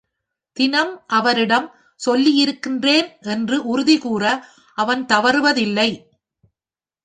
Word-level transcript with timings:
தினம் 0.57 1.03
அவரிடம் 1.07 1.67
சொல்லியிருக்கிறேன் 1.99 3.09
என்று 3.21 3.57
உறுதி 3.65 3.97
கூற 3.97 4.23
அவன் 4.77 5.05
தவறுவதில்லை. 5.05 5.89